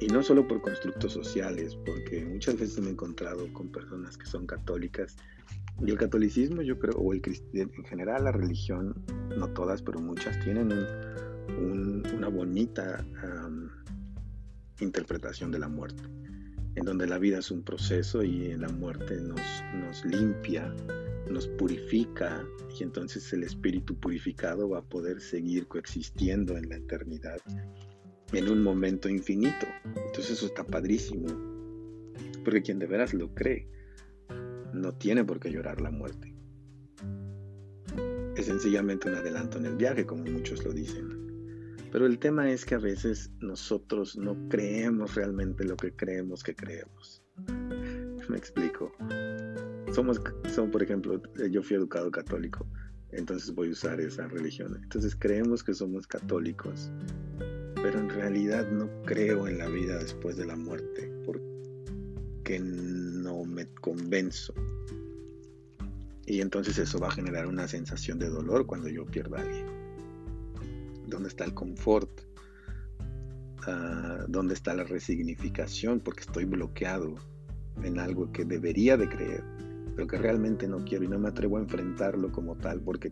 Y 0.00 0.06
no 0.06 0.22
solo 0.22 0.46
por 0.46 0.62
constructos 0.62 1.12
sociales, 1.12 1.76
porque 1.84 2.24
muchas 2.24 2.58
veces 2.58 2.80
me 2.80 2.88
he 2.88 2.92
encontrado 2.92 3.52
con 3.52 3.68
personas 3.68 4.16
que 4.16 4.26
son 4.26 4.46
católicas 4.46 5.16
y 5.80 5.90
el 5.90 5.98
catolicismo 5.98 6.62
yo 6.62 6.78
creo, 6.78 6.94
o 6.94 7.12
el 7.12 7.22
en 7.52 7.84
general 7.84 8.24
la 8.24 8.32
religión, 8.32 8.94
no 9.36 9.48
todas, 9.48 9.82
pero 9.82 10.00
muchas 10.00 10.38
tienen 10.40 10.72
una 12.14 12.28
bonita 12.28 13.04
interpretación 14.80 15.50
de 15.50 15.58
la 15.58 15.68
muerte, 15.68 16.02
en 16.74 16.84
donde 16.84 17.06
la 17.06 17.18
vida 17.18 17.38
es 17.38 17.50
un 17.50 17.62
proceso 17.62 18.22
y 18.22 18.56
la 18.56 18.68
muerte 18.68 19.20
nos, 19.20 19.40
nos 19.74 20.04
limpia, 20.04 20.74
nos 21.30 21.46
purifica 21.46 22.44
y 22.78 22.82
entonces 22.82 23.32
el 23.32 23.44
espíritu 23.44 23.94
purificado 23.98 24.68
va 24.68 24.78
a 24.78 24.82
poder 24.82 25.20
seguir 25.20 25.66
coexistiendo 25.68 26.56
en 26.56 26.68
la 26.68 26.76
eternidad 26.76 27.38
en 28.32 28.48
un 28.48 28.62
momento 28.62 29.08
infinito. 29.08 29.66
Entonces 29.84 30.30
eso 30.30 30.46
está 30.46 30.64
padrísimo, 30.64 31.26
porque 32.44 32.62
quien 32.62 32.78
de 32.78 32.86
veras 32.86 33.14
lo 33.14 33.34
cree 33.34 33.68
no 34.72 34.94
tiene 34.94 35.24
por 35.24 35.40
qué 35.40 35.50
llorar 35.50 35.80
la 35.80 35.90
muerte. 35.90 36.34
Es 38.36 38.46
sencillamente 38.46 39.08
un 39.08 39.16
adelanto 39.16 39.58
en 39.58 39.66
el 39.66 39.76
viaje, 39.76 40.06
como 40.06 40.24
muchos 40.24 40.64
lo 40.64 40.72
dicen. 40.72 41.76
Pero 41.90 42.06
el 42.06 42.18
tema 42.18 42.50
es 42.50 42.64
que 42.64 42.74
a 42.74 42.78
veces 42.78 43.32
nosotros 43.40 44.16
no 44.16 44.36
creemos 44.48 45.14
realmente 45.14 45.64
lo 45.64 45.76
que 45.76 45.92
creemos 45.92 46.42
que 46.42 46.54
creemos. 46.54 47.22
Me 48.28 48.36
explico 48.36 48.92
somos, 49.92 50.20
por 50.70 50.82
ejemplo, 50.82 51.20
yo 51.50 51.62
fui 51.62 51.76
educado 51.76 52.10
católico, 52.10 52.66
entonces 53.10 53.54
voy 53.54 53.68
a 53.68 53.72
usar 53.72 54.00
esa 54.00 54.26
religión. 54.28 54.78
Entonces 54.82 55.16
creemos 55.16 55.62
que 55.62 55.74
somos 55.74 56.06
católicos, 56.06 56.90
pero 57.82 57.98
en 57.98 58.08
realidad 58.08 58.70
no 58.70 58.88
creo 59.04 59.48
en 59.48 59.58
la 59.58 59.68
vida 59.68 59.98
después 59.98 60.36
de 60.36 60.46
la 60.46 60.56
muerte, 60.56 61.10
porque 61.24 62.58
no 62.60 63.44
me 63.44 63.66
convenzo. 63.66 64.54
Y 66.26 66.40
entonces 66.40 66.78
eso 66.78 66.98
va 66.98 67.08
a 67.08 67.12
generar 67.12 67.46
una 67.46 67.66
sensación 67.68 68.18
de 68.18 68.28
dolor 68.28 68.66
cuando 68.66 68.88
yo 68.88 69.06
pierda 69.06 69.38
a 69.38 69.42
alguien. 69.42 69.66
¿Dónde 71.06 71.28
está 71.28 71.44
el 71.44 71.54
confort? 71.54 72.10
Ah, 73.66 74.24
¿Dónde 74.28 74.54
está 74.54 74.74
la 74.74 74.84
resignificación? 74.84 76.00
Porque 76.00 76.20
estoy 76.20 76.44
bloqueado 76.44 77.14
en 77.82 77.98
algo 77.98 78.30
que 78.32 78.44
debería 78.44 78.96
de 78.96 79.08
creer 79.08 79.42
pero 79.98 80.06
que 80.06 80.16
realmente 80.16 80.68
no 80.68 80.84
quiero 80.84 81.02
y 81.02 81.08
no 81.08 81.18
me 81.18 81.28
atrevo 81.28 81.56
a 81.56 81.60
enfrentarlo 81.60 82.30
como 82.30 82.54
tal 82.54 82.80
porque 82.80 83.10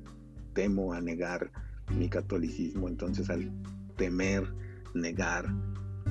temo 0.53 0.93
a 0.93 1.01
negar 1.01 1.51
mi 1.99 2.09
catolicismo. 2.09 2.87
Entonces 2.87 3.29
al 3.29 3.51
temer 3.97 4.45
negar 4.95 5.53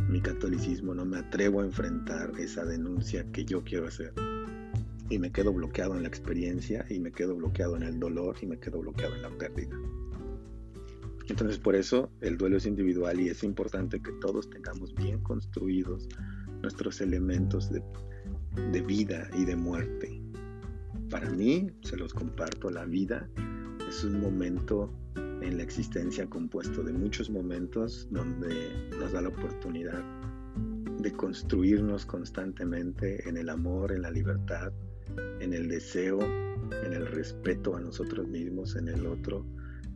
mi 0.09 0.21
catolicismo 0.21 0.93
no 0.93 1.05
me 1.05 1.17
atrevo 1.17 1.61
a 1.61 1.65
enfrentar 1.65 2.31
esa 2.37 2.65
denuncia 2.65 3.25
que 3.31 3.45
yo 3.45 3.63
quiero 3.63 3.87
hacer. 3.87 4.13
Y 5.09 5.17
me 5.19 5.31
quedo 5.31 5.53
bloqueado 5.53 5.95
en 5.95 6.03
la 6.03 6.07
experiencia 6.07 6.85
y 6.89 6.99
me 6.99 7.11
quedo 7.11 7.35
bloqueado 7.35 7.75
en 7.75 7.83
el 7.83 7.99
dolor 7.99 8.35
y 8.41 8.45
me 8.45 8.59
quedo 8.59 8.79
bloqueado 8.81 9.15
en 9.15 9.21
la 9.21 9.29
pérdida. 9.29 9.75
Entonces 11.27 11.57
por 11.57 11.75
eso 11.75 12.11
el 12.21 12.37
duelo 12.37 12.57
es 12.57 12.65
individual 12.65 13.19
y 13.19 13.29
es 13.29 13.43
importante 13.43 14.01
que 14.01 14.11
todos 14.21 14.49
tengamos 14.49 14.93
bien 14.93 15.21
construidos 15.21 16.07
nuestros 16.61 17.01
elementos 17.01 17.71
de, 17.71 17.81
de 18.71 18.81
vida 18.81 19.27
y 19.35 19.45
de 19.45 19.55
muerte 19.55 20.25
para 21.09 21.29
mí, 21.29 21.69
se 21.81 21.97
los 21.97 22.13
comparto, 22.13 22.69
la 22.69 22.85
vida 22.85 23.29
es 23.87 24.03
un 24.03 24.19
momento 24.19 24.91
en 25.45 25.57
la 25.57 25.63
existencia 25.63 26.25
compuesto 26.27 26.83
de 26.83 26.91
muchos 26.91 27.29
momentos 27.29 28.07
donde 28.09 28.89
nos 28.99 29.11
da 29.11 29.21
la 29.21 29.29
oportunidad 29.29 30.03
de 30.99 31.11
construirnos 31.11 32.05
constantemente 32.05 33.27
en 33.29 33.37
el 33.37 33.49
amor, 33.49 33.91
en 33.91 34.01
la 34.01 34.11
libertad, 34.11 34.73
en 35.39 35.53
el 35.53 35.67
deseo, 35.67 36.19
en 36.21 36.93
el 36.93 37.05
respeto 37.05 37.75
a 37.75 37.79
nosotros 37.79 38.27
mismos, 38.27 38.75
en 38.75 38.87
el 38.87 39.05
otro, 39.05 39.45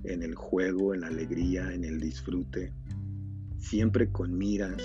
en 0.03 0.21
el 0.21 0.35
juego, 0.35 0.93
en 0.93 1.01
la 1.01 1.07
alegría, 1.07 1.73
en 1.73 1.83
el 1.83 1.99
disfrute, 1.99 2.71
siempre 3.57 4.11
con 4.11 4.37
miras 4.37 4.83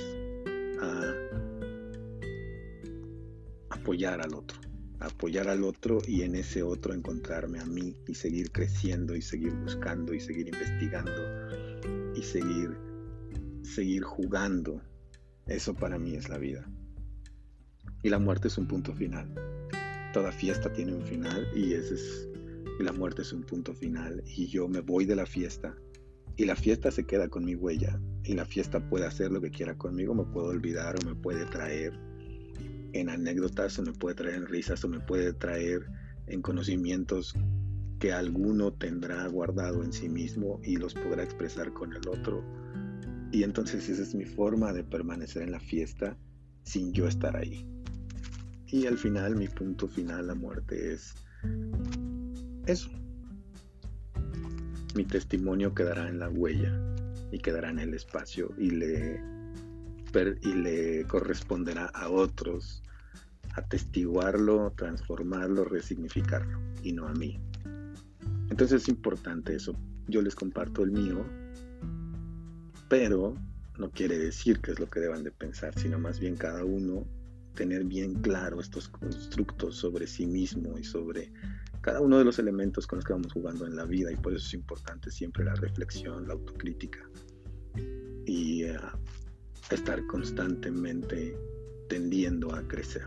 a 0.80 1.14
apoyar 3.70 4.22
al 4.22 4.34
otro 4.34 4.63
apoyar 5.06 5.48
al 5.48 5.64
otro 5.64 5.98
y 6.06 6.22
en 6.22 6.34
ese 6.34 6.62
otro 6.62 6.94
encontrarme 6.94 7.60
a 7.60 7.64
mí 7.64 7.96
y 8.06 8.14
seguir 8.14 8.50
creciendo 8.52 9.14
y 9.14 9.22
seguir 9.22 9.52
buscando 9.52 10.14
y 10.14 10.20
seguir 10.20 10.48
investigando 10.48 11.12
y 12.14 12.22
seguir 12.22 12.76
seguir 13.62 14.02
jugando. 14.02 14.80
Eso 15.46 15.74
para 15.74 15.98
mí 15.98 16.14
es 16.14 16.28
la 16.28 16.38
vida. 16.38 16.66
Y 18.02 18.10
la 18.10 18.18
muerte 18.18 18.48
es 18.48 18.58
un 18.58 18.66
punto 18.66 18.94
final. 18.94 19.34
Toda 20.12 20.30
fiesta 20.30 20.72
tiene 20.72 20.94
un 20.94 21.02
final 21.02 21.48
y 21.54 21.72
es 21.72 22.28
la 22.78 22.92
muerte 22.92 23.22
es 23.22 23.32
un 23.32 23.42
punto 23.42 23.72
final 23.72 24.22
y 24.26 24.46
yo 24.46 24.68
me 24.68 24.80
voy 24.80 25.04
de 25.04 25.14
la 25.14 25.26
fiesta 25.26 25.76
y 26.36 26.44
la 26.44 26.56
fiesta 26.56 26.90
se 26.90 27.04
queda 27.04 27.28
con 27.28 27.44
mi 27.44 27.54
huella 27.54 28.00
y 28.24 28.34
la 28.34 28.44
fiesta 28.44 28.88
puede 28.88 29.06
hacer 29.06 29.30
lo 29.30 29.40
que 29.40 29.50
quiera 29.50 29.76
conmigo, 29.76 30.14
me 30.14 30.24
puedo 30.24 30.48
olvidar 30.48 30.96
o 30.96 31.06
me 31.06 31.14
puede 31.14 31.44
traer 31.46 31.98
en 32.94 33.10
anécdotas 33.10 33.78
o 33.78 33.82
me 33.82 33.92
puede 33.92 34.14
traer 34.14 34.36
en 34.36 34.46
risas 34.46 34.84
o 34.84 34.88
me 34.88 35.00
puede 35.00 35.32
traer 35.32 35.86
en 36.26 36.40
conocimientos 36.40 37.34
que 37.98 38.12
alguno 38.12 38.72
tendrá 38.72 39.26
guardado 39.28 39.82
en 39.82 39.92
sí 39.92 40.08
mismo 40.08 40.60
y 40.62 40.76
los 40.76 40.94
podrá 40.94 41.22
expresar 41.22 41.72
con 41.72 41.92
el 41.92 42.06
otro. 42.08 42.44
Y 43.32 43.42
entonces 43.42 43.88
esa 43.88 44.02
es 44.02 44.14
mi 44.14 44.24
forma 44.24 44.72
de 44.72 44.84
permanecer 44.84 45.42
en 45.42 45.52
la 45.52 45.60
fiesta 45.60 46.16
sin 46.62 46.92
yo 46.92 47.08
estar 47.08 47.36
ahí. 47.36 47.66
Y 48.68 48.86
al 48.86 48.96
final, 48.96 49.36
mi 49.36 49.48
punto 49.48 49.88
final, 49.88 50.28
la 50.28 50.34
muerte, 50.34 50.92
es 50.92 51.14
eso. 52.66 52.90
mi 54.94 55.04
testimonio 55.04 55.74
quedará 55.74 56.08
en 56.08 56.20
la 56.20 56.30
huella 56.30 56.72
y 57.32 57.38
quedará 57.38 57.70
en 57.70 57.80
el 57.80 57.94
espacio 57.94 58.54
y 58.56 58.70
le, 58.70 59.20
y 60.42 60.52
le 60.52 61.04
corresponderá 61.06 61.86
a 61.86 62.08
otros 62.08 62.83
atestiguarlo, 63.54 64.72
transformarlo, 64.76 65.64
resignificarlo 65.64 66.60
y 66.82 66.92
no 66.92 67.06
a 67.06 67.12
mí. 67.12 67.38
Entonces 68.50 68.82
es 68.82 68.88
importante 68.88 69.54
eso. 69.54 69.76
Yo 70.06 70.22
les 70.22 70.34
comparto 70.34 70.82
el 70.82 70.90
mío, 70.90 71.24
pero 72.88 73.34
no 73.78 73.90
quiere 73.90 74.18
decir 74.18 74.60
que 74.60 74.72
es 74.72 74.78
lo 74.78 74.88
que 74.88 75.00
deban 75.00 75.24
de 75.24 75.32
pensar, 75.32 75.76
sino 75.78 75.98
más 75.98 76.20
bien 76.20 76.36
cada 76.36 76.64
uno 76.64 77.06
tener 77.54 77.84
bien 77.84 78.14
claro 78.14 78.60
estos 78.60 78.88
constructos 78.88 79.76
sobre 79.76 80.06
sí 80.06 80.26
mismo 80.26 80.76
y 80.78 80.84
sobre 80.84 81.32
cada 81.80 82.00
uno 82.00 82.18
de 82.18 82.24
los 82.24 82.38
elementos 82.38 82.86
con 82.86 82.98
los 82.98 83.04
que 83.04 83.12
vamos 83.12 83.32
jugando 83.32 83.66
en 83.66 83.76
la 83.76 83.84
vida 83.84 84.10
y 84.10 84.16
por 84.16 84.34
eso 84.34 84.46
es 84.46 84.54
importante 84.54 85.10
siempre 85.10 85.44
la 85.44 85.54
reflexión, 85.54 86.26
la 86.26 86.34
autocrítica 86.34 86.98
y 88.26 88.64
eh, 88.64 88.76
estar 89.70 90.04
constantemente 90.06 91.36
tendiendo 91.88 92.54
a 92.54 92.66
crecer. 92.66 93.06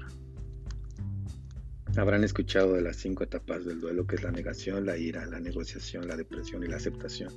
Habrán 1.98 2.24
escuchado 2.24 2.74
de 2.74 2.82
las 2.82 2.98
cinco 2.98 3.24
etapas 3.24 3.66
del 3.66 3.82
duelo, 3.82 4.06
que 4.06 4.18
es 4.18 4.24
la 4.24 4.30
negación, 4.30 4.86
la 4.86 4.98
ira, 4.98 5.25
la 5.25 5.39
negociación, 5.39 6.08
la 6.08 6.16
depresión 6.16 6.63
y 6.63 6.68
la 6.68 6.77
aceptación. 6.77 7.34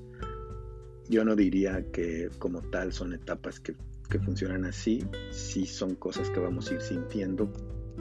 Yo 1.08 1.24
no 1.24 1.34
diría 1.34 1.90
que 1.90 2.28
como 2.38 2.60
tal 2.60 2.92
son 2.92 3.14
etapas 3.14 3.58
que, 3.58 3.74
que 4.10 4.18
funcionan 4.18 4.66
así, 4.66 5.02
sí 5.30 5.64
son 5.64 5.94
cosas 5.94 6.28
que 6.28 6.40
vamos 6.40 6.70
a 6.70 6.74
ir 6.74 6.82
sintiendo, 6.82 7.50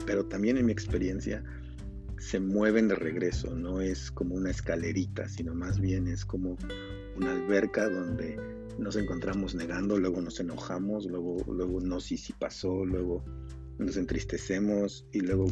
pero 0.04 0.26
también 0.26 0.58
en 0.58 0.66
mi 0.66 0.72
experiencia 0.72 1.42
se 2.18 2.38
mueven 2.38 2.88
de 2.88 2.94
regreso, 2.94 3.56
no 3.56 3.80
es 3.80 4.10
como 4.10 4.34
una 4.34 4.50
escalerita, 4.50 5.30
sino 5.30 5.54
más 5.54 5.80
bien 5.80 6.08
es 6.08 6.26
como 6.26 6.58
una 7.16 7.32
alberca 7.32 7.88
donde 7.88 8.38
nos 8.78 8.96
encontramos 8.96 9.54
negando, 9.54 9.98
luego 9.98 10.20
nos 10.20 10.38
enojamos, 10.40 11.06
luego, 11.06 11.38
luego 11.50 11.80
no, 11.80 12.00
sí, 12.00 12.18
sí 12.18 12.34
pasó, 12.38 12.84
luego 12.84 13.24
nos 13.80 13.96
entristecemos 13.96 15.06
y 15.12 15.20
luego 15.20 15.46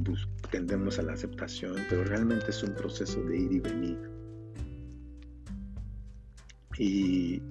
tendemos 0.50 0.98
a 0.98 1.02
la 1.02 1.14
aceptación, 1.14 1.76
pero 1.88 2.04
realmente 2.04 2.50
es 2.50 2.62
un 2.62 2.74
proceso 2.74 3.22
de 3.22 3.38
ir 3.38 3.52
y 3.52 3.60
venir. 3.60 3.98
Y, 6.78 7.42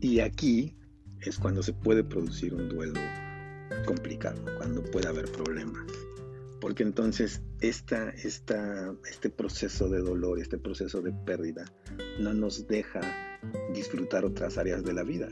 y 0.00 0.20
aquí 0.20 0.76
es 1.20 1.38
cuando 1.38 1.62
se 1.62 1.72
puede 1.72 2.04
producir 2.04 2.54
un 2.54 2.68
duelo 2.68 3.00
complicado, 3.86 4.42
cuando 4.58 4.82
puede 4.82 5.08
haber 5.08 5.30
problemas. 5.30 5.86
Porque 6.60 6.82
entonces 6.82 7.42
esta, 7.60 8.10
esta, 8.10 8.94
este 9.08 9.30
proceso 9.30 9.88
de 9.88 10.00
dolor, 10.00 10.40
este 10.40 10.58
proceso 10.58 11.00
de 11.00 11.12
pérdida, 11.12 11.64
no 12.18 12.34
nos 12.34 12.66
deja 12.66 13.00
disfrutar 13.72 14.24
otras 14.24 14.58
áreas 14.58 14.82
de 14.84 14.92
la 14.92 15.04
vida. 15.04 15.28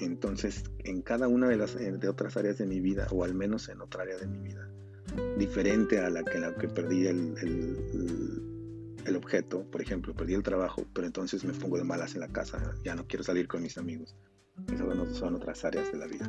Entonces, 0.00 0.64
en 0.84 1.02
cada 1.02 1.28
una 1.28 1.48
de 1.48 1.56
las 1.56 1.74
eh, 1.76 1.92
de 1.92 2.08
otras 2.08 2.36
áreas 2.36 2.58
de 2.58 2.66
mi 2.66 2.80
vida, 2.80 3.06
o 3.10 3.24
al 3.24 3.34
menos 3.34 3.68
en 3.68 3.80
otra 3.80 4.02
área 4.02 4.16
de 4.16 4.26
mi 4.26 4.38
vida, 4.38 4.68
diferente 5.36 5.98
a 5.98 6.10
la 6.10 6.22
que, 6.22 6.38
la 6.38 6.54
que 6.54 6.68
perdí 6.68 7.06
el, 7.06 7.34
el, 9.04 9.16
objeto, 9.16 9.64
por 9.70 9.80
ejemplo, 9.80 10.14
perdí 10.14 10.34
el 10.34 10.42
trabajo, 10.42 10.86
pero 10.92 11.06
entonces 11.06 11.42
me 11.44 11.52
pongo 11.52 11.78
de 11.78 11.84
malas 11.84 12.14
en 12.14 12.20
la 12.20 12.28
casa, 12.28 12.74
ya 12.84 12.94
no 12.94 13.06
quiero 13.06 13.24
salir 13.24 13.48
con 13.48 13.62
mis 13.62 13.78
amigos. 13.78 14.14
Esas 14.72 15.16
son 15.16 15.34
otras 15.34 15.64
áreas 15.64 15.90
de 15.90 15.98
la 15.98 16.06
vida. 16.06 16.28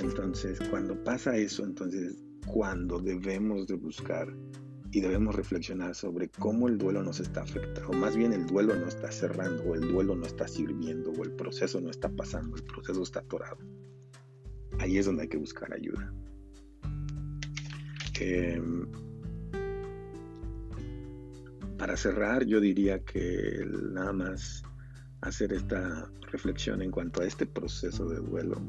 Entonces, 0.00 0.58
cuando 0.70 1.02
pasa 1.02 1.36
eso, 1.36 1.64
entonces, 1.64 2.14
cuando 2.46 3.00
debemos 3.00 3.66
de 3.66 3.74
buscar 3.74 4.28
y 4.94 5.00
debemos 5.00 5.34
reflexionar 5.34 5.96
sobre 5.96 6.28
cómo 6.28 6.68
el 6.68 6.78
duelo 6.78 7.02
nos 7.02 7.18
está 7.18 7.42
afectando, 7.42 7.90
o 7.90 7.94
más 7.94 8.16
bien 8.16 8.32
el 8.32 8.46
duelo 8.46 8.76
no 8.76 8.86
está 8.86 9.10
cerrando, 9.10 9.64
o 9.64 9.74
el 9.74 9.80
duelo 9.88 10.14
no 10.14 10.24
está 10.24 10.46
sirviendo, 10.46 11.10
o 11.10 11.24
el 11.24 11.32
proceso 11.32 11.80
no 11.80 11.90
está 11.90 12.08
pasando, 12.08 12.54
el 12.54 12.62
proceso 12.62 13.02
está 13.02 13.18
atorado. 13.18 13.58
Ahí 14.78 14.96
es 14.96 15.06
donde 15.06 15.22
hay 15.22 15.28
que 15.28 15.36
buscar 15.36 15.74
ayuda. 15.74 16.14
Em, 18.20 18.86
para 21.76 21.96
cerrar, 21.96 22.44
yo 22.46 22.60
diría 22.60 23.00
que 23.00 23.66
nada 23.92 24.12
más 24.12 24.62
hacer 25.22 25.54
esta 25.54 26.08
reflexión 26.30 26.82
en 26.82 26.92
cuanto 26.92 27.20
a 27.20 27.26
este 27.26 27.46
proceso 27.46 28.08
de 28.08 28.20
duelo 28.20 28.62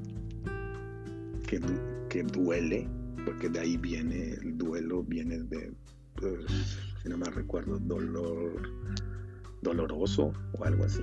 que, 1.48 1.62
que 2.10 2.24
duele, 2.24 2.90
porque 3.26 3.48
de 3.48 3.60
ahí 3.60 3.78
viene 3.78 4.34
el 4.34 4.58
duelo, 4.58 5.04
viene 5.04 5.38
de 5.38 5.72
pues, 6.16 6.80
si 7.02 7.10
no 7.10 7.18
me 7.18 7.30
recuerdo, 7.30 7.80
dolor 7.80 8.62
doloroso 9.66 10.32
o 10.54 10.64
algo 10.64 10.86
así. 10.86 11.02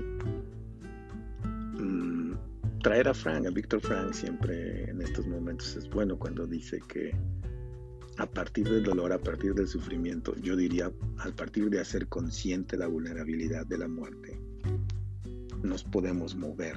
Mm, 1.79 2.35
traer 2.83 3.09
a 3.09 3.15
Frank, 3.15 3.47
a 3.47 3.51
Víctor 3.51 3.81
Frank, 3.81 4.13
siempre 4.13 4.89
en 4.89 5.03
estos 5.03 5.27
momentos 5.27 5.77
es 5.77 5.91
bueno 5.91 6.19
cuando 6.19 6.47
dice 6.47 6.81
que 6.89 7.15
a 8.19 8.27
partir 8.27 8.69
del 8.69 8.85
dolor, 8.85 9.13
a 9.13 9.19
partir 9.19 9.55
del 9.55 9.67
sufrimiento, 9.67 10.35
yo 10.37 10.55
diría 10.55 10.93
a 11.19 11.31
partir 11.31 11.71
de 11.71 11.81
hacer 11.81 12.07
consciente 12.09 12.77
la 12.77 12.87
vulnerabilidad 12.87 13.67
de 13.67 13.79
la 13.79 13.89
muerte, 13.89 14.39
nos 15.63 15.83
podemos 15.83 16.37
mover 16.37 16.77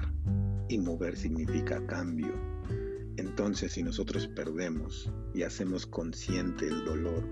y 0.68 0.78
mover 0.78 1.16
significa 1.16 1.84
cambio. 1.86 2.34
Entonces, 3.16 3.72
si 3.72 3.82
nosotros 3.82 4.26
perdemos 4.28 5.10
y 5.34 5.42
hacemos 5.42 5.86
consciente 5.86 6.66
el 6.66 6.84
dolor, 6.84 7.24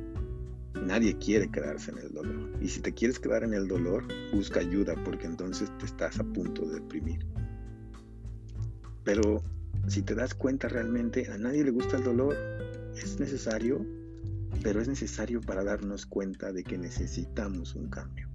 Nadie 0.83 1.17
quiere 1.19 1.51
quedarse 1.51 1.91
en 1.91 1.99
el 1.99 2.13
dolor. 2.13 2.51
Y 2.61 2.69
si 2.69 2.81
te 2.81 2.93
quieres 2.93 3.19
quedar 3.19 3.45
en 3.45 3.55
el 3.55 3.69
dolor, 3.69 4.07
busca 4.33 4.61
ayuda 4.61 4.95
porque 5.05 5.27
entonces 5.27 5.71
te 5.79 5.87
estás 5.87 6.19
a 6.19 6.25
punto 6.25 6.67
de 6.67 6.81
deprimir. 6.81 7.27
Pero 9.05 9.43
si 9.87 10.03
te 10.03 10.15
das 10.15 10.35
cuenta 10.35 10.69
realmente, 10.69 11.31
a 11.31 11.39
nadie 11.39 11.65
le 11.65 11.71
gusta 11.71 11.97
el 11.97 12.05
dolor. 12.05 12.37
Es 12.97 13.19
necesario, 13.21 13.85
pero 14.63 14.81
es 14.81 14.89
necesario 14.89 15.41
para 15.41 15.65
darnos 15.65 16.07
cuenta 16.07 16.53
de 16.53 16.65
que 16.65 16.79
necesitamos 16.79 17.75
un 17.75 17.89
cambio. 17.89 18.29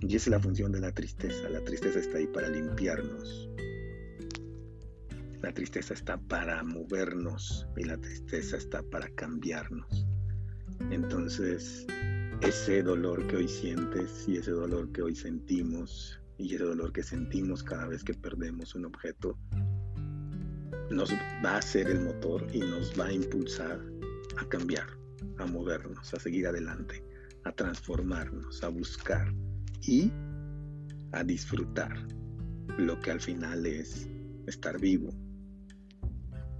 Y 0.00 0.16
esa 0.16 0.16
es 0.16 0.28
la 0.28 0.40
función 0.40 0.72
de 0.72 0.80
la 0.80 0.92
tristeza. 0.92 1.48
La 1.50 1.62
tristeza 1.62 1.98
está 1.98 2.18
ahí 2.18 2.26
para 2.26 2.48
limpiarnos. 2.48 3.48
La 5.42 5.52
tristeza 5.52 5.94
está 5.94 6.18
para 6.18 6.62
movernos 6.62 7.66
y 7.76 7.84
la 7.84 7.98
tristeza 7.98 8.56
está 8.56 8.82
para 8.82 9.08
cambiarnos. 9.10 10.06
Entonces, 10.90 11.86
ese 12.40 12.82
dolor 12.82 13.26
que 13.28 13.36
hoy 13.36 13.48
sientes 13.48 14.24
y 14.26 14.38
ese 14.38 14.50
dolor 14.50 14.90
que 14.92 15.02
hoy 15.02 15.14
sentimos 15.14 16.20
y 16.36 16.54
ese 16.54 16.64
dolor 16.64 16.92
que 16.92 17.02
sentimos 17.02 17.62
cada 17.62 17.86
vez 17.86 18.02
que 18.02 18.14
perdemos 18.14 18.74
un 18.74 18.86
objeto, 18.86 19.38
nos 20.90 21.12
va 21.44 21.58
a 21.58 21.62
ser 21.62 21.88
el 21.88 22.00
motor 22.00 22.44
y 22.52 22.58
nos 22.58 22.98
va 22.98 23.06
a 23.06 23.12
impulsar 23.12 23.80
a 24.38 24.48
cambiar, 24.48 24.86
a 25.38 25.46
movernos, 25.46 26.12
a 26.12 26.18
seguir 26.18 26.48
adelante, 26.48 27.04
a 27.44 27.52
transformarnos, 27.52 28.64
a 28.64 28.68
buscar 28.68 29.32
y 29.82 30.10
a 31.12 31.22
disfrutar 31.22 31.94
lo 32.78 32.98
que 33.00 33.12
al 33.12 33.20
final 33.20 33.64
es 33.64 34.08
estar 34.46 34.80
vivo. 34.80 35.10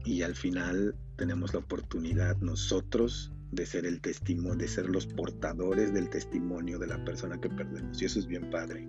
Y 0.04 0.22
al 0.22 0.36
final 0.36 0.94
tenemos 1.16 1.52
la 1.52 1.60
oportunidad 1.60 2.36
nosotros 2.38 3.32
de 3.52 3.66
ser 3.66 3.84
el 3.84 4.00
testimonio, 4.00 4.56
de 4.56 4.68
ser 4.68 4.88
los 4.88 5.06
portadores 5.06 5.92
del 5.92 6.08
testimonio 6.08 6.78
de 6.78 6.86
la 6.86 7.04
persona 7.04 7.40
que 7.40 7.48
perdemos. 7.48 8.00
Y 8.00 8.04
eso 8.04 8.18
es 8.18 8.26
bien 8.26 8.48
padre. 8.50 8.86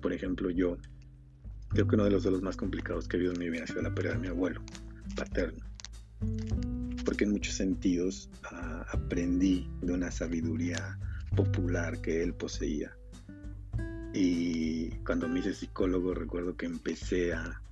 Por 0.00 0.12
ejemplo, 0.12 0.50
yo 0.50 0.78
creo 1.68 1.86
que 1.86 1.94
uno 1.94 2.04
de 2.04 2.10
los 2.10 2.22
duelos 2.22 2.42
más 2.42 2.56
complicados 2.56 3.08
que 3.08 3.16
he 3.16 3.20
vivido 3.20 3.34
en 3.34 3.40
mi 3.40 3.50
vida 3.50 3.64
ha 3.64 3.66
sido 3.66 3.82
la 3.82 3.94
pérdida 3.94 4.14
de 4.14 4.20
mi 4.20 4.28
abuelo 4.28 4.62
paterno. 5.16 5.64
Porque 7.04 7.24
en 7.24 7.32
muchos 7.32 7.54
sentidos 7.54 8.30
ah, 8.44 8.86
aprendí 8.90 9.68
de 9.82 9.92
una 9.92 10.10
sabiduría 10.10 10.98
popular 11.36 12.00
que 12.00 12.22
él 12.22 12.34
poseía. 12.34 12.96
Y 14.14 14.90
cuando 15.04 15.28
me 15.28 15.40
hice 15.40 15.54
psicólogo 15.54 16.14
recuerdo 16.14 16.56
que 16.56 16.66
empecé 16.66 17.32
a, 17.32 17.62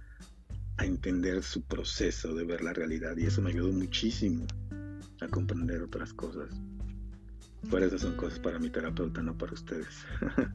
a 0.78 0.84
entender 0.84 1.42
su 1.42 1.62
proceso 1.62 2.34
de 2.34 2.44
ver 2.44 2.62
la 2.62 2.72
realidad 2.72 3.16
y 3.18 3.26
eso 3.26 3.42
me 3.42 3.50
ayudó 3.50 3.72
muchísimo 3.72 4.46
a 5.22 5.28
comprender 5.28 5.82
otras 5.82 6.12
cosas. 6.12 6.50
Por 7.70 7.82
eso 7.82 7.98
son 7.98 8.16
cosas 8.16 8.38
para 8.38 8.58
mi 8.58 8.70
terapeuta, 8.70 9.22
no 9.22 9.36
para 9.36 9.52
ustedes. 9.52 10.04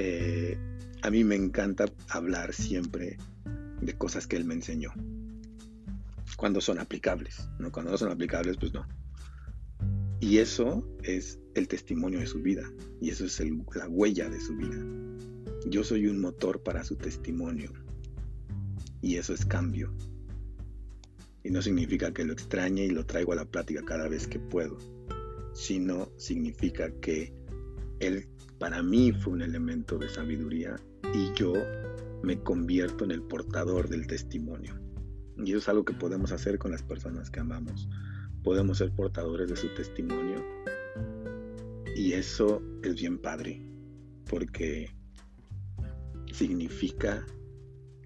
Eh, 0.00 0.56
a 1.02 1.10
mí 1.10 1.24
me 1.24 1.34
encanta 1.34 1.86
hablar 2.10 2.54
siempre 2.54 3.16
de 3.80 3.92
cosas 3.94 4.28
que 4.28 4.36
él 4.36 4.44
me 4.44 4.54
enseñó. 4.54 4.92
Cuando 6.36 6.60
son 6.60 6.78
aplicables, 6.78 7.48
¿no? 7.58 7.72
Cuando 7.72 7.90
no 7.90 7.98
son 7.98 8.12
aplicables, 8.12 8.58
pues 8.58 8.72
no. 8.72 8.86
Y 10.20 10.38
eso 10.38 10.86
es 11.02 11.40
el 11.54 11.66
testimonio 11.66 12.20
de 12.20 12.28
su 12.28 12.40
vida. 12.40 12.62
Y 13.00 13.10
eso 13.10 13.24
es 13.24 13.40
la 13.74 13.88
huella 13.88 14.28
de 14.28 14.40
su 14.40 14.56
vida. 14.56 14.78
Yo 15.66 15.82
soy 15.82 16.06
un 16.06 16.20
motor 16.20 16.62
para 16.62 16.84
su 16.84 16.94
testimonio. 16.94 17.72
Y 19.00 19.16
eso 19.16 19.34
es 19.34 19.44
cambio. 19.44 19.92
Y 21.44 21.50
no 21.50 21.62
significa 21.62 22.12
que 22.12 22.24
lo 22.24 22.32
extrañe 22.32 22.84
y 22.84 22.90
lo 22.90 23.06
traigo 23.06 23.32
a 23.32 23.36
la 23.36 23.44
plática 23.44 23.82
cada 23.84 24.08
vez 24.08 24.26
que 24.26 24.38
puedo, 24.38 24.78
sino 25.54 26.10
significa 26.16 26.90
que 27.00 27.32
él 28.00 28.28
para 28.58 28.82
mí 28.82 29.12
fue 29.12 29.34
un 29.34 29.42
elemento 29.42 29.98
de 29.98 30.08
sabiduría 30.08 30.76
y 31.14 31.32
yo 31.34 31.52
me 32.22 32.42
convierto 32.42 33.04
en 33.04 33.12
el 33.12 33.22
portador 33.22 33.88
del 33.88 34.06
testimonio. 34.06 34.78
Y 35.36 35.50
eso 35.50 35.58
es 35.58 35.68
algo 35.68 35.84
que 35.84 35.94
podemos 35.94 36.32
hacer 36.32 36.58
con 36.58 36.72
las 36.72 36.82
personas 36.82 37.30
que 37.30 37.40
amamos. 37.40 37.88
Podemos 38.42 38.78
ser 38.78 38.92
portadores 38.92 39.48
de 39.48 39.56
su 39.56 39.68
testimonio. 39.74 40.44
Y 41.94 42.12
eso 42.12 42.60
es 42.82 42.96
bien 42.96 43.18
padre, 43.18 43.62
porque 44.28 44.90
significa 46.32 47.24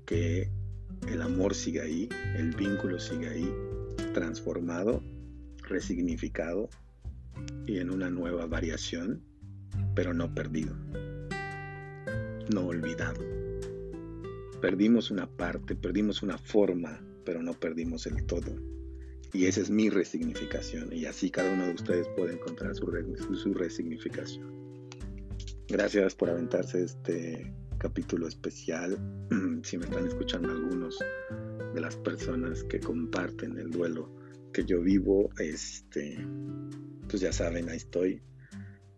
que 0.04 0.50
el 1.08 1.22
amor 1.22 1.54
sigue 1.54 1.80
ahí, 1.80 2.08
el 2.36 2.54
vínculo 2.54 2.98
sigue 2.98 3.28
ahí, 3.28 3.54
transformado, 4.14 5.02
resignificado 5.68 6.68
y 7.66 7.78
en 7.78 7.90
una 7.90 8.10
nueva 8.10 8.46
variación, 8.46 9.22
pero 9.94 10.14
no 10.14 10.34
perdido, 10.34 10.74
no 12.52 12.66
olvidado. 12.66 13.20
Perdimos 14.60 15.10
una 15.10 15.26
parte, 15.26 15.74
perdimos 15.74 16.22
una 16.22 16.38
forma, 16.38 17.00
pero 17.24 17.42
no 17.42 17.52
perdimos 17.54 18.06
el 18.06 18.24
todo. 18.26 18.54
Y 19.32 19.46
esa 19.46 19.60
es 19.62 19.70
mi 19.70 19.88
resignificación. 19.88 20.92
Y 20.92 21.06
así 21.06 21.30
cada 21.30 21.52
uno 21.52 21.66
de 21.66 21.74
ustedes 21.74 22.06
puede 22.16 22.34
encontrar 22.34 22.74
su, 22.74 22.86
su 23.34 23.54
resignificación. 23.54 24.52
Gracias 25.68 26.14
por 26.14 26.30
aventarse 26.30 26.82
este 26.82 27.52
capítulo 27.82 28.28
especial. 28.28 28.96
si 29.64 29.76
me 29.76 29.86
están 29.86 30.06
escuchando 30.06 30.52
algunos 30.52 31.00
de 31.74 31.80
las 31.80 31.96
personas 31.96 32.62
que 32.62 32.78
comparten 32.78 33.58
el 33.58 33.72
duelo 33.72 34.08
que 34.52 34.64
yo 34.64 34.80
vivo, 34.80 35.30
este, 35.38 36.24
pues 37.08 37.22
ya 37.22 37.32
saben, 37.32 37.68
ahí 37.68 37.78
estoy, 37.78 38.22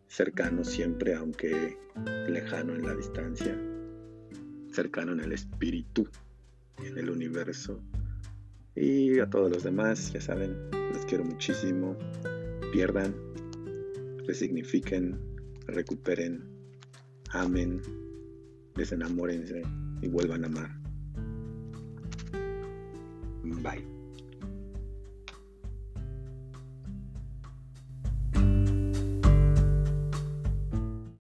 cercano 0.06 0.64
siempre, 0.64 1.14
aunque 1.14 1.78
lejano 2.28 2.74
en 2.74 2.82
la 2.82 2.94
distancia, 2.94 3.58
cercano 4.70 5.12
en 5.12 5.20
el 5.20 5.32
espíritu, 5.32 6.06
en 6.84 6.98
el 6.98 7.08
universo. 7.08 7.80
Y 8.74 9.18
a 9.18 9.30
todos 9.30 9.50
los 9.50 9.62
demás, 9.62 10.12
ya 10.12 10.20
saben, 10.20 10.54
les 10.92 11.06
quiero 11.06 11.24
muchísimo. 11.24 11.96
Pierdan, 12.70 13.14
resignifiquen, 14.26 15.18
recuperen, 15.68 16.44
amen, 17.30 17.80
desenamórense 18.74 19.62
y 20.00 20.08
vuelvan 20.08 20.44
a 20.44 20.46
amar. 20.46 20.70
Bye. 23.62 23.93